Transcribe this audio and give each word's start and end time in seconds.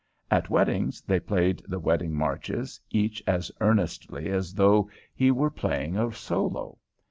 At 0.31 0.49
weddings 0.49 1.01
they 1.03 1.19
played 1.19 1.61
the 1.67 1.77
wedding 1.77 2.15
marches, 2.15 2.79
each 2.89 3.21
as 3.27 3.51
earnestly 3.61 4.29
as 4.31 4.55
though 4.55 4.89
he 5.13 5.29
were 5.29 5.51
playing 5.51 5.95
a 5.95 6.11
solo. 6.11 6.79